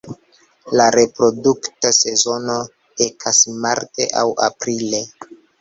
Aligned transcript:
La 0.79 0.87
reprodukta 0.95 1.91
sezono 1.99 2.57
ekas 3.09 3.43
marte 3.67 4.11
aŭ 4.23 4.27
aprile. 4.51 5.05